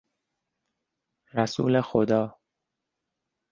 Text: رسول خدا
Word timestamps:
رسول 1.33 1.81
خدا 1.81 2.39